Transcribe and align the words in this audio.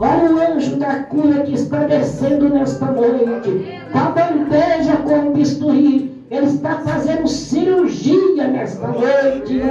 Olha 0.00 0.30
o 0.30 0.54
anjo 0.54 0.76
da 0.76 1.02
cura 1.04 1.42
que 1.42 1.54
está 1.54 1.78
descendo 1.84 2.48
nesta 2.50 2.86
noite. 2.86 3.80
Com 3.90 3.98
a 3.98 4.10
bandeja 4.10 4.96
com 4.98 5.28
o 5.28 5.32
bisturi. 5.32 6.18
Ele 6.30 6.46
está 6.46 6.76
fazendo 6.80 7.26
cirurgia 7.26 8.48
nesta 8.48 8.86
noite. 8.86 9.62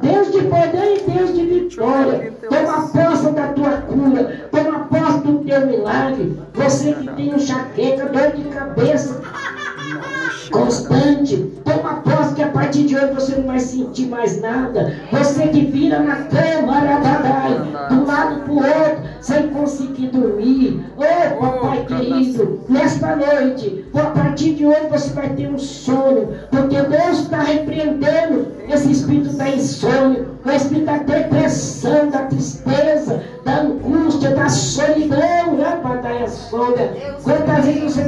Deus 0.00 0.32
de 0.32 0.42
poder 0.42 0.96
e 0.96 1.10
Deus 1.10 1.34
de 1.34 1.44
vitória. 1.44 2.32
Toma 2.48 2.88
posse 2.88 3.32
da 3.32 3.48
tua 3.48 3.70
cura. 3.82 4.48
Toma 4.52 4.78
posse 4.86 5.18
do 5.26 5.38
teu 5.44 5.66
milagre. 5.66 6.38
Você 6.54 6.92
que 6.92 7.08
tem 7.08 7.34
enxaqueca, 7.34 8.06
dor 8.06 8.30
de 8.30 8.44
cabeça 8.44 9.20
constante. 10.50 11.36
Toma 11.64 11.85
partir 12.76 12.84
de 12.84 12.96
hoje 12.96 13.12
você 13.14 13.36
não 13.36 13.46
vai 13.46 13.58
sentir 13.58 14.06
mais 14.06 14.40
nada. 14.40 14.92
Você 15.10 15.48
que 15.48 15.64
vira 15.66 16.00
na 16.00 16.16
cama, 16.16 16.76
arabadai, 16.76 17.88
do 17.88 18.06
lado 18.06 18.40
para 18.40 18.52
o 18.52 18.56
outro, 18.56 19.04
sem 19.20 19.48
conseguir 19.48 20.08
dormir. 20.08 20.84
Oh, 20.96 21.40
papai 21.40 21.86
querido, 21.86 22.60
nesta 22.68 23.16
noite, 23.16 23.84
a 23.94 24.06
partir 24.10 24.54
de 24.54 24.66
hoje 24.66 24.88
você 24.90 25.10
vai 25.10 25.30
ter 25.30 25.48
um 25.48 25.58
sono, 25.58 26.28
porque 26.50 26.80
Deus 26.82 27.20
está 27.20 27.38
repreendendo 27.38 28.48
esse 28.68 28.92
espírito 28.92 29.34
da 29.36 29.48
insônia, 29.48 30.26
o 30.44 30.50
espírito 30.50 30.86
da 30.86 30.98
depressão, 30.98 32.10
da 32.10 32.24
tristeza, 32.26 33.22
da 33.44 33.60
angústia, 33.62 34.30
da 34.30 34.48
solidão, 34.48 35.56
né, 35.56 35.80
Padaia 35.82 36.28
Sombra? 36.28 36.92
Quantas 37.22 37.64
vezes 37.64 37.94
você 37.94 38.02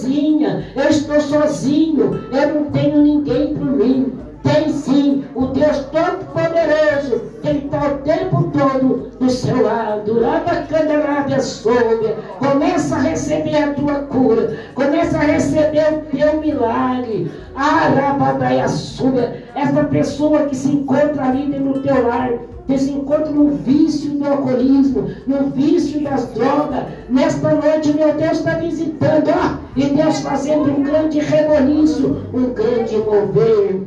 sozinha, 0.00 0.72
eu 0.74 0.88
estou 0.88 1.20
sozinho, 1.20 2.24
eu 2.32 2.54
não 2.54 2.64
tenho 2.70 3.02
ninguém 3.02 3.54
por 3.54 3.66
mim. 3.66 4.18
Tem 4.42 4.72
sim 4.72 5.24
o 5.34 5.48
Deus 5.48 5.84
Todo-Poderoso, 5.92 7.20
que 7.42 7.48
Ele 7.48 7.66
está 7.66 7.88
o 7.88 7.98
tempo 7.98 8.50
todo 8.50 9.10
do 9.20 9.30
seu 9.30 9.62
lado. 9.62 10.18
Rabacandarábia 10.18 11.40
sombra. 11.40 12.16
Começa 12.38 12.96
a 12.96 13.00
receber 13.00 13.56
a 13.56 13.74
tua 13.74 13.94
cura. 13.96 14.56
Começa 14.74 15.18
a 15.18 15.20
receber 15.20 15.92
o 15.92 16.16
teu 16.16 16.40
milagre. 16.40 17.30
Arabadaia 17.54 18.66
sombra. 18.66 19.44
Essa 19.54 19.84
pessoa 19.84 20.46
que 20.46 20.56
se 20.56 20.72
encontra 20.72 21.22
ali 21.22 21.46
no 21.58 21.80
teu 21.82 22.08
lar 22.08 22.30
que 22.70 22.78
se 22.78 22.92
encontra 22.92 23.30
no 23.30 23.50
vício 23.50 24.10
do 24.12 24.26
alcoolismo, 24.26 25.10
no 25.26 25.50
vício 25.50 26.00
das 26.02 26.26
drogas. 26.32 26.84
Nesta 27.08 27.52
noite, 27.52 27.92
meu 27.92 28.14
Deus 28.14 28.38
está 28.38 28.54
visitando, 28.54 29.28
ó, 29.28 29.58
e 29.76 29.86
Deus 29.86 30.20
fazendo 30.20 30.70
um 30.70 30.82
grande 30.84 31.18
reboliço, 31.18 32.22
um 32.32 32.54
grande 32.54 32.96
mover. 32.96 33.80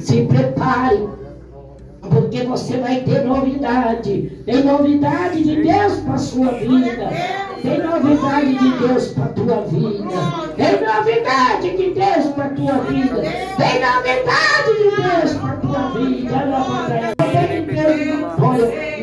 Se 0.00 0.22
prepare, 0.26 1.08
porque 2.02 2.44
você 2.44 2.76
vai 2.76 3.00
ter 3.00 3.24
novidade. 3.24 4.42
Tem 4.44 4.62
novidade 4.62 5.42
de 5.42 5.62
Deus 5.62 5.94
para 6.00 6.14
a 6.14 6.18
sua 6.18 6.52
vida. 6.52 7.08
Tem 7.62 7.78
novidade 7.78 8.58
de 8.58 8.78
Deus 8.78 9.08
para 9.08 9.24
a 9.24 9.28
tua 9.28 9.60
vida. 9.62 10.08
Tem 10.56 10.80
novidade 10.80 11.76
de 11.76 11.90
Deus 11.90 12.26
para 12.34 12.44
a 12.44 12.50
tua 12.50 12.78
vida. 12.84 13.22
Tem 13.56 13.80
novidade 13.80 14.59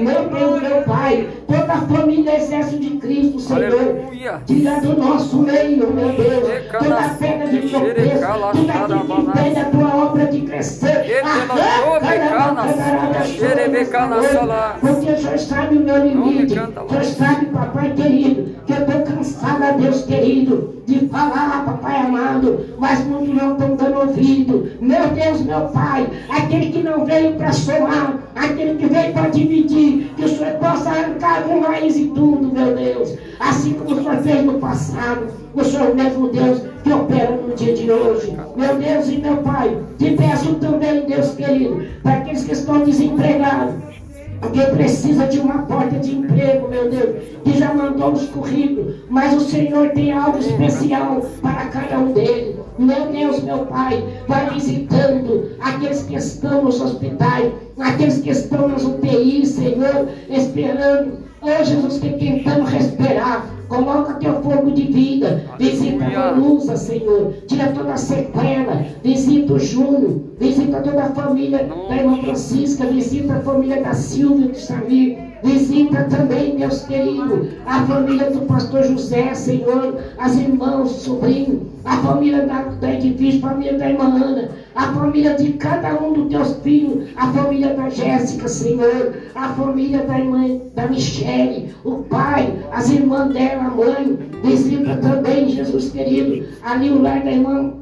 meu 0.02 0.30
Deus, 0.30 0.62
meu 0.62 0.82
Pai, 0.84 1.28
toda 1.48 1.74
a 1.74 1.82
família 1.82 2.36
exército 2.38 2.80
de 2.80 2.90
Cristo, 2.98 3.40
Senhor. 3.40 3.62
Tira 4.46 4.82
do 4.82 4.98
nosso 4.98 5.38
meio, 5.42 5.92
meu 5.94 6.10
Deus, 6.10 6.44
toda 6.84 6.96
a 6.98 7.10
pedra 7.10 7.48
de 7.48 7.70
tropeço, 7.70 8.20
tudo 8.52 8.70
aquilo 8.72 9.06
que 9.06 9.22
impede 9.22 9.60
a 9.60 9.66
tua 9.66 9.96
obra 10.06 10.26
de 10.26 10.42
crescer. 10.42 11.06
Porque 14.82 15.12
o 15.12 15.18
Senhor 15.18 15.38
sabe 15.40 15.78
o 15.78 15.80
meu 15.82 15.98
limite. 16.06 16.54
Senhor 16.90 17.04
sabe, 17.06 17.46
papai 17.48 17.94
querido, 17.94 18.56
que 18.66 18.74
eu 18.74 18.78
estou 18.78 19.02
cansada, 19.04 19.72
Deus 19.74 20.02
querido, 20.06 20.84
de 21.00 21.08
falar, 21.08 21.66
papai 21.66 21.98
amado, 21.98 22.66
mas 22.78 23.06
muitos 23.06 23.36
não 23.36 23.54
estão 23.54 23.76
dando 23.76 24.00
ouvido. 24.00 24.72
Meu 24.82 25.08
Deus, 25.10 25.42
meu 25.42 25.62
Pai, 25.70 26.08
aquele 26.30 26.72
que 26.72 26.84
não 26.84 27.06
veio 27.06 27.34
para 27.34 27.52
somar, 27.52 28.20
aquele 28.36 28.76
que 28.76 28.86
veio 28.88 29.14
para 29.14 29.30
dividir, 29.30 30.12
que 30.16 30.26
o 30.26 30.30
Senhor 30.30 30.54
possa 30.54 30.90
arrancar 30.90 31.44
com 31.44 31.62
raiz 31.62 31.96
e 31.98 32.06
tudo, 32.08 32.52
meu 32.54 32.76
Deus. 32.76 33.18
Assim 33.40 33.74
como 33.74 33.92
o 33.92 34.04
Senhor 34.04 34.18
fez 34.18 34.46
no 34.46 34.54
passado, 34.60 35.28
o 35.54 35.64
Senhor 35.64 35.96
mesmo 35.96 36.30
Deus 36.30 36.62
que 36.84 36.94
opera 36.94 37.32
no 37.32 37.54
dia 37.56 37.74
de 37.74 37.92
hoje. 37.92 38.36
Meu 38.56 38.76
Deus 38.78 39.10
e 39.10 39.18
meu 39.18 39.38
Pai, 39.38 39.78
te 39.98 40.12
peço 40.12 40.56
também, 40.56 41.06
Deus 41.06 41.32
querido, 41.32 41.86
para 42.02 42.14
aqueles 42.14 42.44
que 42.44 42.54
estão 42.54 42.84
desempregados, 42.84 43.76
Alguém 44.42 44.66
precisa 44.68 45.26
de 45.28 45.40
uma 45.40 45.64
porta 45.64 45.98
de 46.00 46.16
emprego, 46.16 46.68
meu 46.68 46.90
Deus, 46.90 47.24
que 47.44 47.58
já 47.58 47.74
mandou 47.74 48.12
os 48.14 48.28
currículos, 48.30 48.96
mas 49.10 49.34
o 49.34 49.40
Senhor 49.42 49.90
tem 49.90 50.12
algo 50.12 50.38
especial 50.38 51.22
para 51.42 51.66
cada 51.66 52.00
um 52.00 52.14
deles. 52.14 52.56
Meu 52.78 53.08
Deus, 53.08 53.42
meu 53.44 53.66
Pai, 53.66 54.04
vai 54.28 54.50
visitando 54.52 55.56
aqueles 55.60 56.04
que 56.04 56.16
estão 56.16 56.64
nos 56.64 56.80
hospitais, 56.80 57.52
aqueles 57.80 58.20
que 58.20 58.30
estão 58.30 58.68
nas 58.68 58.84
UTIs, 58.84 59.50
Senhor, 59.50 60.08
esperando. 60.30 61.26
Oh 61.42 61.64
Jesus, 61.64 62.00
que 62.00 62.10
tentando 62.14 62.66
respirar. 62.66 63.57
Coloca 63.68 64.14
teu 64.16 64.42
fogo 64.42 64.72
de 64.72 64.84
vida. 64.84 65.44
Visita 65.60 66.06
a 66.06 66.32
Lusa, 66.32 66.78
Senhor. 66.78 67.34
Tira 67.48 67.72
toda 67.72 67.94
a 67.94 67.98
sequela. 67.98 68.86
Visita 69.04 69.54
o 69.54 69.60
Júnior. 69.60 70.22
Visita 70.40 70.82
toda 70.82 71.04
a 71.04 71.10
família 71.10 71.70
da 71.90 71.96
irmã 71.96 72.18
Francisca. 72.22 72.86
Visita 72.88 73.34
a 73.34 73.42
família 73.42 73.82
da 73.82 73.94
Silvia, 73.94 74.48
do 74.50 74.58
Samir. 74.58 75.28
Visita 75.44 76.04
também, 76.06 76.58
meus 76.58 76.82
queridos, 76.82 77.50
a 77.66 77.86
família 77.86 78.32
do 78.32 78.42
pastor 78.42 78.84
José, 78.84 79.36
Senhor, 79.36 80.00
as 80.18 80.36
irmãs, 80.36 80.90
sobrinhos, 80.90 81.60
a 81.88 81.98
família 82.00 82.46
da, 82.46 82.64
da 82.64 82.94
edifício, 82.94 83.46
a 83.46 83.50
família 83.50 83.78
da 83.78 83.90
irmã 83.90 84.06
Ana, 84.06 84.50
a 84.76 84.94
família 84.94 85.34
de 85.36 85.54
cada 85.54 85.94
um 86.02 86.14
dos 86.14 86.30
teus 86.30 86.58
filhos, 86.58 87.10
a 87.16 87.32
família 87.32 87.74
da 87.74 87.90
Jéssica, 87.90 88.48
Senhor, 88.48 89.14
a 89.34 89.50
família 89.50 90.00
da 90.04 90.20
irmã 90.20 90.60
da 90.76 90.88
Michele, 90.88 91.74
o 91.86 92.04
pai, 92.04 92.54
as 92.72 92.90
irmãs 92.90 93.34
dela, 93.34 93.64
a 93.64 93.70
mãe, 93.70 94.20
visita 94.44 94.98
também, 94.98 95.50
Jesus 95.50 95.90
querido, 95.90 96.46
ali 96.62 96.90
o 96.92 97.02
lar 97.02 97.24
da 97.24 97.32
irmã 97.32 97.74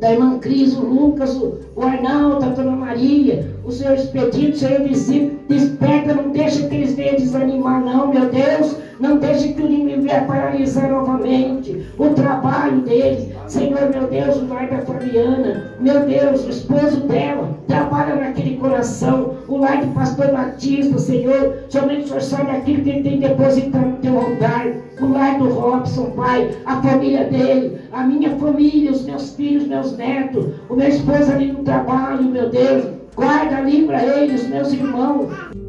da 0.00 0.12
irmã 0.12 0.36
Cris, 0.40 0.76
o 0.76 0.84
Lucas, 0.84 1.36
o, 1.36 1.80
Arnaldo, 1.80 2.44
a 2.44 2.48
Dona 2.48 2.74
Maria, 2.74 3.48
o 3.64 3.70
Senhor 3.70 3.94
Expedito, 3.94 4.56
o 4.56 4.58
Senhor 4.58 4.82
visita, 4.82 5.32
desperta, 5.48 6.14
não 6.14 6.30
deixa 6.30 6.66
que 6.66 6.74
eles 6.74 6.94
venham 6.94 7.14
desanimar, 7.14 7.80
não, 7.84 8.08
meu 8.08 8.28
Deus, 8.28 8.76
não 8.98 9.18
deixe 9.18 9.52
que 9.52 9.62
o 9.62 9.66
venha 10.12 10.24
paralisar 10.24 10.90
novamente 10.90 11.86
o 11.98 12.08
trabalho 12.10 12.80
deles. 12.82 13.28
Senhor, 13.46 13.88
meu 13.90 14.06
Deus, 14.08 14.36
o 14.36 14.48
lar 14.48 14.68
da 14.68 14.78
Fabiana, 14.78 15.74
meu 15.80 16.00
Deus, 16.06 16.44
o 16.44 16.50
esposo 16.50 17.00
dela, 17.06 17.50
trabalha 17.66 18.16
naquele 18.16 18.56
coração, 18.56 19.34
o 19.48 19.58
lar 19.58 19.80
do 19.80 19.92
pastor 19.94 20.32
Batista, 20.32 20.98
Senhor, 20.98 21.64
somente 21.68 22.04
o 22.04 22.08
Senhor 22.08 22.22
sabe 22.22 22.50
aquilo 22.50 22.82
que 22.82 22.90
ele 22.90 23.02
tem 23.02 23.20
depositado 23.20 23.86
no 23.86 23.96
teu 23.96 24.18
altar, 24.18 24.66
o 25.00 25.12
lar 25.12 25.38
do 25.38 25.48
Robson, 25.48 26.10
Pai, 26.10 26.50
a 26.66 26.80
família 26.80 27.24
dele, 27.24 27.78
a 27.92 28.04
minha 28.04 28.30
família, 28.36 28.92
os 28.92 29.04
meus 29.04 29.34
filhos, 29.34 29.66
meus 29.66 29.96
netos, 29.96 30.46
o 30.68 30.74
meu 30.74 30.88
esposo 30.88 31.32
ali 31.32 31.52
no 31.52 31.62
trabalho, 31.62 32.24
meu 32.24 32.48
Deus, 32.48 32.86
guarda, 33.14 33.60
livra 33.60 34.02
eles, 34.02 34.48
meus 34.48 34.72
irmãos. 34.72 35.61